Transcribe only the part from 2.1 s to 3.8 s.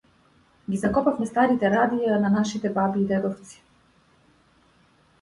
на нашите баби и дедовци.